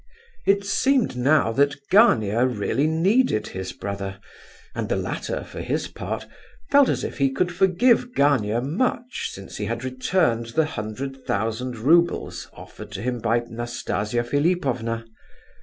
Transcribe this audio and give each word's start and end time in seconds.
It 0.47 0.63
seemed 0.65 1.15
now 1.15 1.51
that 1.51 1.75
Gania 1.91 2.47
really 2.47 2.87
needed 2.87 3.49
his 3.49 3.71
brother, 3.71 4.19
and 4.73 4.89
the 4.89 4.95
latter, 4.95 5.43
for 5.43 5.61
his 5.61 5.87
part, 5.89 6.25
felt 6.71 6.89
as 6.89 7.03
if 7.03 7.19
he 7.19 7.29
could 7.31 7.51
forgive 7.53 8.15
Gania 8.15 8.61
much 8.63 9.29
since 9.31 9.57
he 9.57 9.65
had 9.65 9.83
returned 9.83 10.47
the 10.55 10.65
hundred 10.65 11.23
thousand 11.27 11.77
roubles 11.77 12.49
offered 12.53 12.91
to 12.93 13.01
him 13.03 13.19
by 13.19 13.43
Nastasia 13.47 14.23
Philipovna. 14.23 15.05